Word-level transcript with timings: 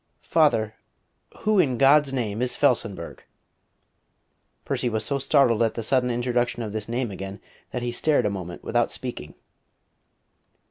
Father, 0.25 0.73
who 1.41 1.59
in 1.59 1.77
God's 1.77 2.11
name 2.11 2.41
is 2.41 2.57
Felsenburgh?" 2.57 3.23
Percy 4.65 4.89
was 4.89 5.05
so 5.05 5.19
startled 5.19 5.61
at 5.61 5.75
the 5.75 5.83
sudden 5.83 6.09
introduction 6.09 6.63
of 6.63 6.71
this 6.71 6.89
name 6.89 7.11
again, 7.11 7.39
that 7.69 7.83
he 7.83 7.91
stared 7.91 8.25
a 8.25 8.31
moment 8.31 8.63
without 8.63 8.91
speaking. 8.91 9.35